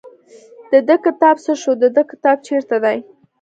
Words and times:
د 0.71 0.73
ده 0.87 0.95
کتاب 1.05 1.35
څه 1.45 1.53
شو 1.61 1.71
د 1.81 1.85
دې 1.95 2.03
کتاب 2.11 2.37
چېرته 2.47 2.75
دی. 2.83 2.97